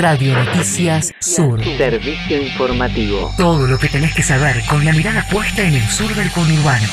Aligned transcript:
Radio 0.00 0.34
Noticias 0.34 1.14
Sur. 1.18 1.62
Servicio 1.64 2.42
informativo. 2.42 3.32
Todo 3.36 3.66
lo 3.66 3.78
que 3.78 3.88
tenés 3.88 4.14
que 4.14 4.22
saber 4.22 4.62
con 4.66 4.84
la 4.84 4.92
mirada 4.92 5.26
puesta 5.30 5.62
en 5.62 5.74
el 5.74 5.88
sur 5.88 6.14
del 6.14 6.30
conurbano. 6.30 6.88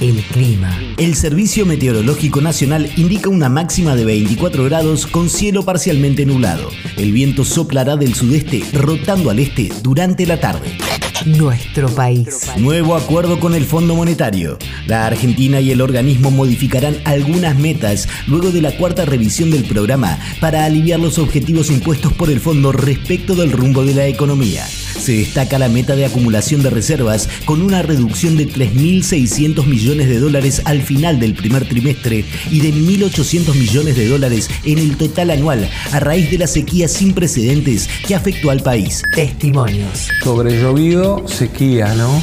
El 0.00 0.22
clima. 0.22 0.78
El 0.98 1.14
Servicio 1.14 1.64
Meteorológico 1.64 2.40
Nacional 2.40 2.90
indica 2.96 3.28
una 3.28 3.48
máxima 3.48 3.96
de 3.96 4.04
24 4.04 4.64
grados 4.64 5.06
con 5.06 5.30
cielo 5.30 5.64
parcialmente 5.64 6.26
nublado. 6.26 6.68
El 6.96 7.12
viento 7.12 7.44
soplará 7.44 7.96
del 7.96 8.14
sudeste 8.14 8.62
rotando 8.72 9.30
al 9.30 9.38
este 9.38 9.70
durante 9.82 10.26
la 10.26 10.40
tarde. 10.40 10.76
Nuestro 11.24 11.88
país. 11.88 12.50
Nuevo 12.58 12.96
acuerdo 12.96 13.40
con 13.40 13.54
el 13.54 13.64
Fondo 13.64 13.94
Monetario. 13.94 14.58
La 14.86 15.06
Argentina 15.06 15.60
y 15.60 15.70
el 15.70 15.80
organismo 15.80 16.30
modificarán 16.30 16.96
algunas 17.04 17.56
metas 17.56 18.08
luego 18.26 18.50
de 18.50 18.60
la 18.60 18.76
cuarta 18.76 19.06
revisión 19.06 19.50
del 19.50 19.64
programa 19.64 20.18
para 20.40 20.64
aliviar 20.64 21.00
los 21.00 21.18
objetivos 21.18 21.70
impuestos 21.70 22.12
por 22.12 22.28
el 22.28 22.40
fondo 22.40 22.72
respecto 22.72 23.34
del 23.34 23.52
rumbo 23.52 23.84
de 23.84 23.94
la 23.94 24.06
economía. 24.06 24.66
Se 25.04 25.12
destaca 25.12 25.58
la 25.58 25.68
meta 25.68 25.96
de 25.96 26.06
acumulación 26.06 26.62
de 26.62 26.70
reservas 26.70 27.28
con 27.44 27.60
una 27.60 27.82
reducción 27.82 28.38
de 28.38 28.48
3.600 28.48 29.66
millones 29.66 30.08
de 30.08 30.18
dólares 30.18 30.62
al 30.64 30.80
final 30.80 31.20
del 31.20 31.34
primer 31.34 31.68
trimestre 31.68 32.24
y 32.50 32.60
de 32.60 32.72
1.800 32.72 33.54
millones 33.54 33.96
de 33.96 34.08
dólares 34.08 34.48
en 34.64 34.78
el 34.78 34.96
total 34.96 35.28
anual 35.28 35.68
a 35.92 36.00
raíz 36.00 36.30
de 36.30 36.38
la 36.38 36.46
sequía 36.46 36.88
sin 36.88 37.12
precedentes 37.12 37.86
que 38.08 38.14
afectó 38.14 38.48
al 38.48 38.62
país. 38.62 39.02
Testimonios. 39.14 40.08
Sobre 40.22 40.58
llovido, 40.58 41.28
sequía, 41.28 41.92
¿no? 41.92 42.22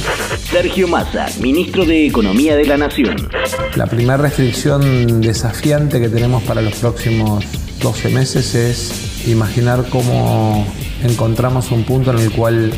Sergio 0.50 0.88
Massa, 0.88 1.28
ministro 1.40 1.84
de 1.84 2.08
Economía 2.08 2.56
de 2.56 2.64
la 2.64 2.78
Nación. 2.78 3.28
La 3.76 3.86
primera 3.86 4.16
restricción 4.16 5.20
desafiante 5.20 6.00
que 6.00 6.08
tenemos 6.08 6.42
para 6.42 6.60
los 6.60 6.74
próximos 6.74 7.44
12 7.80 8.08
meses 8.08 8.56
es 8.56 9.28
imaginar 9.28 9.86
cómo 9.88 10.66
encontramos 11.04 11.70
un 11.70 11.84
punto 11.84 12.10
en 12.10 12.18
el 12.18 12.30
cual 12.32 12.72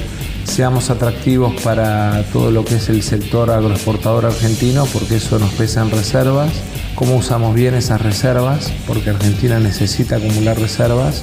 seamos 0.45 0.91
atractivos 0.91 1.61
para 1.63 2.25
todo 2.33 2.51
lo 2.51 2.65
que 2.65 2.77
es 2.77 2.89
el 2.89 3.03
sector 3.03 3.51
agroexportador 3.51 4.27
argentino, 4.27 4.87
porque 4.93 5.17
eso 5.17 5.39
nos 5.39 5.53
pesa 5.53 5.83
en 5.83 5.91
reservas, 5.91 6.53
cómo 6.95 7.17
usamos 7.17 7.55
bien 7.55 7.75
esas 7.75 8.01
reservas, 8.01 8.73
porque 8.87 9.11
Argentina 9.11 9.59
necesita 9.59 10.17
acumular 10.17 10.59
reservas, 10.59 11.23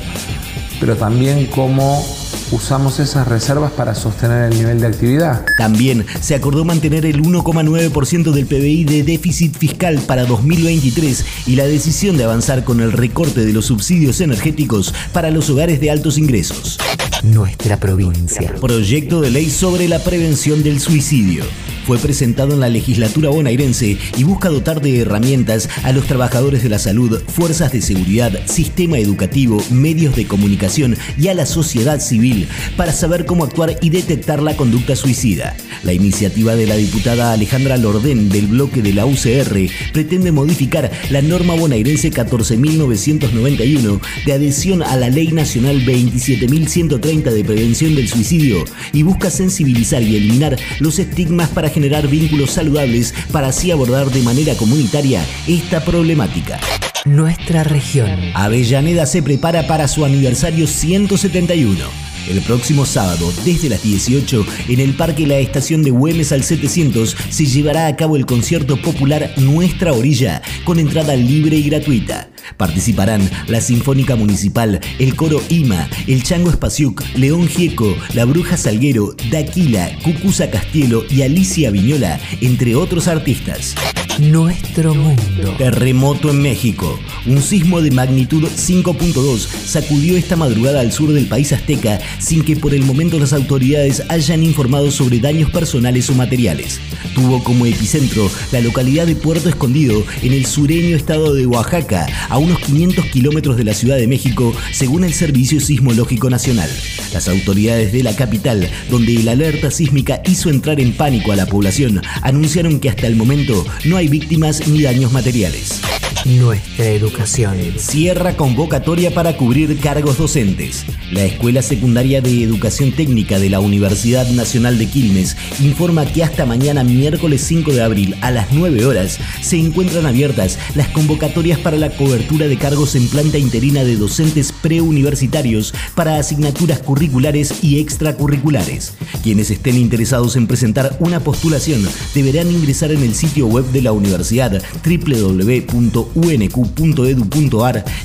pero 0.80 0.96
también 0.96 1.46
cómo 1.48 2.04
usamos 2.52 3.00
esas 3.00 3.28
reservas 3.28 3.72
para 3.72 3.96
sostener 3.96 4.52
el 4.52 4.58
nivel 4.58 4.82
de 4.82 4.88
actividad. 4.88 5.46
También 5.58 6.06
se 6.20 6.36
acordó 6.36 6.66
mantener 6.66 7.06
el 7.06 7.22
1,9% 7.22 8.32
del 8.32 8.46
PBI 8.46 8.84
de 8.84 9.04
déficit 9.04 9.58
fiscal 9.58 10.00
para 10.06 10.26
2023 10.26 11.26
y 11.48 11.56
la 11.56 11.66
decisión 11.66 12.18
de 12.18 12.26
avanzar 12.26 12.64
con 12.64 12.82
el 12.82 12.92
recorte 12.92 13.46
de 13.46 13.54
los 13.54 13.68
subsidios 13.68 14.20
energéticos 14.22 14.94
para 15.14 15.32
los 15.32 15.50
hogares 15.50 15.80
de 15.80 15.92
altos 15.92 16.18
ingresos. 16.18 16.78
Nuestra 17.24 17.78
provincia. 17.78 18.56
Proyecto 18.60 19.22
de 19.22 19.30
ley 19.30 19.50
sobre 19.52 19.88
la 19.88 20.00
prevención 20.00 20.64
del 20.64 20.80
suicidio 20.80 21.44
fue 21.86 21.98
presentado 21.98 22.54
en 22.54 22.60
la 22.60 22.70
legislatura 22.70 23.30
bonaerense 23.30 23.98
y 24.18 24.24
busca 24.24 24.50
dotar 24.50 24.82
de 24.82 25.00
herramientas 25.00 25.70
a 25.84 25.92
los 25.92 26.06
trabajadores 26.06 26.64
de 26.64 26.70
la 26.70 26.80
salud, 26.80 27.22
fuerzas 27.28 27.72
de 27.72 27.82
seguridad, 27.82 28.32
sistema 28.46 28.98
educativo, 28.98 29.62
medios 29.70 30.16
de 30.16 30.28
comunicación 30.28 30.98
y 31.18 31.28
a 31.28 31.34
la 31.34 31.46
sociedad 31.46 32.00
civil 32.00 32.48
para 32.78 32.92
saber 32.92 33.26
cómo 33.26 33.44
actuar 33.44 33.78
y 33.82 33.90
detectar 33.90 34.42
la 34.42 34.56
conducta 34.56 34.96
suicida. 34.96 35.56
La 35.84 35.94
iniciativa 35.94 36.56
de 36.56 36.68
la 36.68 36.76
diputada 36.76 37.34
Alejandra 37.34 37.78
Lordén 37.78 38.30
del 38.30 38.48
bloque 38.48 38.82
de 38.82 38.94
la 38.94 39.06
UCR 39.06 39.70
pretende 39.94 40.32
modificar 40.32 40.92
la 41.10 41.22
norma 41.22 41.56
bonaerense 41.56 42.12
14.991 42.12 44.00
de 44.26 44.34
adhesión 44.34 44.84
a 44.84 44.96
la 44.96 45.10
Ley 45.10 45.32
Nacional 45.32 45.82
27.130 45.86 47.32
de 47.32 47.44
prevención 47.44 47.96
del 47.96 48.08
suicidio 48.08 48.64
y 48.94 49.04
busca 49.04 49.32
sensibilizar 49.32 50.02
y 50.04 50.16
eliminar 50.16 50.58
los 50.80 51.00
estigmas 51.00 51.50
para 51.50 51.71
generar 51.72 52.08
vínculos 52.08 52.52
saludables 52.52 53.14
para 53.32 53.48
así 53.48 53.72
abordar 53.72 54.12
de 54.12 54.22
manera 54.22 54.56
comunitaria 54.56 55.26
esta 55.48 55.84
problemática. 55.84 56.60
Nuestra 57.06 57.64
región. 57.64 58.12
Avellaneda 58.36 59.08
se 59.08 59.24
prepara 59.24 59.66
para 59.66 59.88
su 59.88 60.06
aniversario 60.06 60.68
171. 60.68 62.11
El 62.28 62.42
próximo 62.42 62.86
sábado, 62.86 63.32
desde 63.44 63.70
las 63.70 63.84
18, 63.84 64.46
en 64.70 64.80
el 64.80 64.94
Parque 64.94 65.28
La 65.28 65.38
Estación 65.38 65.84
de 65.84 65.92
Güemes 65.92 66.32
al 66.32 66.44
700, 66.44 67.16
se 67.30 67.46
llevará 67.46 67.88
a 67.88 67.96
cabo 67.96 68.16
el 68.16 68.26
concierto 68.26 68.78
popular 68.78 69.32
Nuestra 69.38 69.94
Orilla, 69.94 70.42
con 70.64 70.80
entrada 70.80 71.16
libre 71.16 71.58
y 71.58 71.70
gratuita. 71.70 72.30
Participarán 72.58 73.30
la 73.48 73.62
Sinfónica 73.62 74.16
Municipal, 74.16 74.80
el 75.00 75.16
Coro 75.16 75.42
IMA, 75.50 75.90
el 76.08 76.24
Chango 76.24 76.50
Espaciuc, 76.50 77.04
León 77.16 77.48
Gieco, 77.48 77.96
la 78.14 78.26
Bruja 78.26 78.58
Salguero, 78.58 79.16
Daquila, 79.30 79.92
Cucusa 80.04 80.50
Castielo 80.50 81.04
y 81.10 81.24
Alicia 81.24 81.72
Viñola, 81.72 82.20
entre 82.42 82.76
otros 82.76 83.08
artistas. 83.08 83.76
Nuestro 84.20 84.94
mundo. 84.94 85.56
Terremoto 85.58 86.30
en 86.30 86.42
México. 86.42 87.00
Un 87.26 87.42
sismo 87.42 87.82
de 87.82 87.92
magnitud 87.92 88.44
5.2 88.44 89.48
sacudió 89.66 90.18
esta 90.18 90.36
madrugada 90.36 90.82
al 90.82 90.92
sur 90.92 91.12
del 91.12 91.28
país 91.28 91.54
azteca 91.54 92.00
sin 92.20 92.44
que 92.44 92.56
por 92.56 92.74
el 92.74 92.84
momento 92.84 93.18
las 93.18 93.34
autoridades 93.34 94.04
hayan 94.10 94.44
informado 94.44 94.92
sobre 94.92 95.20
daños 95.20 95.50
personales 95.50 96.10
o 96.10 96.14
materiales. 96.14 96.80
Tuvo 97.16 97.44
como 97.44 97.66
epicentro 97.66 98.30
la 98.52 98.62
localidad 98.62 99.08
de 99.08 99.16
Puerto 99.16 99.50
Escondido 99.50 100.04
en 100.22 100.34
el 100.34 100.46
sureño 100.46 100.96
estado 100.96 101.34
de 101.34 101.48
Oaxaca, 101.48 102.06
a 102.30 102.38
unos 102.38 102.60
500 102.60 103.06
kilómetros 103.08 103.58
de 103.58 103.64
la 103.64 103.74
Ciudad 103.74 103.98
de 103.98 104.08
México, 104.08 104.54
según 104.72 105.04
el 105.04 105.14
Servicio 105.14 105.60
Sismológico 105.60 106.30
Nacional. 106.30 106.70
Las 107.14 107.28
autoridades 107.28 107.92
de 107.92 108.04
la 108.04 108.16
capital, 108.16 108.70
donde 108.90 109.14
la 109.24 109.32
alerta 109.32 109.72
sísmica 109.72 110.22
hizo 110.26 110.50
entrar 110.50 110.80
en 110.80 110.94
pánico 110.94 111.32
a 111.32 111.36
la 111.36 111.48
población, 111.48 112.02
anunciaron 112.22 112.80
que 112.80 112.90
hasta 112.90 113.08
el 113.08 113.16
momento 113.16 113.66
no 113.86 113.98
hay 113.98 114.01
víctimas 114.08 114.68
ni 114.68 114.84
daños 114.84 115.12
materiales. 115.12 115.82
Nuestra 116.26 116.86
educación. 116.86 117.58
Cierra 117.78 118.36
convocatoria 118.36 119.12
para 119.12 119.38
cubrir 119.38 119.80
cargos 119.80 120.18
docentes. 120.18 120.86
La 121.12 121.26
Escuela 121.26 121.62
Secundaria 121.62 122.22
de 122.22 122.42
Educación 122.42 122.94
Técnica 122.94 123.38
de 123.38 123.50
la 123.50 123.60
Universidad 123.60 124.30
Nacional 124.30 124.78
de 124.78 124.88
Quilmes 124.88 125.36
informa 125.60 126.06
que 126.06 126.24
hasta 126.24 126.46
mañana 126.46 126.86
miércoles 126.86 127.42
5 127.42 127.74
de 127.74 127.84
abril 127.84 128.16
a 128.22 128.32
las 128.32 128.54
9 128.54 128.86
horas 128.86 129.20
se 129.42 129.58
encuentran 129.58 130.06
abiertas 130.06 130.58
las 130.74 130.88
convocatorias 130.88 131.60
para 131.60 131.76
la 131.76 131.90
cobertura 131.90 132.48
de 132.48 132.56
cargos 132.58 132.96
en 132.96 133.10
planta 133.10 133.38
interina 133.38 133.84
de 133.84 133.98
docentes 133.98 134.54
preuniversitarios 134.54 135.74
para 135.96 136.16
asignaturas 136.16 136.80
curriculares 136.80 137.62
y 137.62 137.80
extracurriculares. 137.80 138.94
Quienes 139.22 139.52
estén 139.52 139.76
interesados 139.76 140.38
en 140.38 140.48
presentar 140.48 140.96
una 141.02 141.20
postulación 141.20 141.86
deberán 142.16 142.50
ingresar 142.50 142.94
en 142.94 143.04
el 143.04 143.16
sitio 143.16 143.48
web 143.48 143.66
de 143.72 143.82
la 143.82 143.92
universidad 143.92 144.64
www.unq.edu.ar 144.86 145.76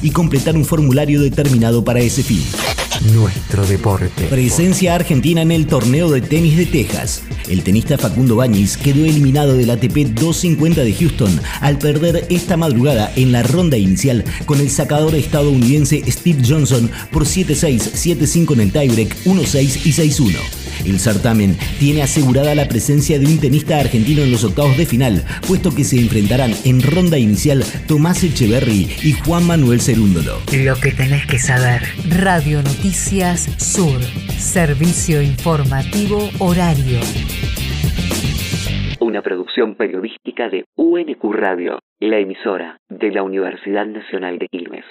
y 0.03 0.11
completar 0.11 0.57
un 0.57 0.65
formulario 0.65 1.21
determinado 1.21 1.85
para 1.85 2.01
ese 2.01 2.25
fin. 2.25 2.43
Nuestro 3.13 3.67
deporte. 3.67 4.25
Presencia 4.29 4.95
argentina 4.95 5.43
en 5.43 5.53
el 5.53 5.67
torneo 5.67 6.11
de 6.11 6.21
tenis 6.21 6.57
de 6.57 6.67
Texas. 6.67 7.23
El 7.49 7.63
tenista 7.63 7.99
Facundo 7.99 8.37
Bañiz 8.37 8.77
quedó 8.77 9.05
eliminado 9.05 9.57
del 9.57 9.71
ATP 9.71 10.15
250 10.15 10.83
de 10.83 10.95
Houston 10.95 11.41
al 11.61 11.79
perder 11.79 12.27
esta 12.31 12.57
madrugada 12.57 13.13
en 13.17 13.33
la 13.33 13.43
ronda 13.43 13.77
inicial 13.77 14.25
con 14.45 14.61
el 14.61 14.71
sacador 14.71 15.15
estadounidense 15.15 16.03
Steve 16.11 16.43
Johnson 16.47 16.91
por 17.11 17.25
7-6, 17.25 17.93
7-5 17.93 18.55
en 18.55 18.61
el 18.61 18.73
tiebreak, 18.73 19.17
1-6 19.25 19.87
y 19.87 19.93
6-1. 19.93 20.66
El 20.87 21.01
certamen 21.01 21.57
tiene 21.79 22.03
asegurada 22.03 22.55
la 22.55 22.69
presencia 22.69 23.19
de 23.19 23.27
un 23.27 23.41
tenista 23.41 23.79
argentino 23.79 24.23
en 24.23 24.31
los 24.31 24.45
octavos 24.45 24.77
de 24.77 24.87
final, 24.87 25.25
puesto 25.47 25.75
que 25.75 25.83
se 25.85 26.01
enfrentarán 26.01 26.53
en 26.65 26.81
ronda 26.81 27.19
inicial 27.19 27.65
Tomás 27.89 28.23
Echeverry 28.23 28.89
y 29.03 29.13
Juan 29.13 29.47
Manuel 29.47 29.81
Cerúndolo. 29.81 30.39
Lo 30.53 30.77
que 30.77 30.93
tenés 30.93 31.27
que 31.27 31.39
saber. 31.39 31.83
Radio 32.09 32.63
Noticias 32.63 33.51
Sur. 33.59 34.01
Servicio 34.39 35.21
informativo 35.21 36.31
horario. 36.39 37.01
Una 39.01 39.23
producción 39.23 39.75
periodística 39.75 40.49
de 40.49 40.65
UNQ 40.77 41.23
Radio, 41.33 41.81
la 42.01 42.19
emisora 42.19 42.79
de 42.89 43.11
la 43.11 43.23
Universidad 43.23 43.87
Nacional 43.87 44.39
de 44.39 44.49
Quilmes. 44.49 44.85